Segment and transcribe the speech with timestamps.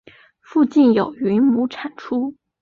[0.41, 2.35] 附近有云母产出。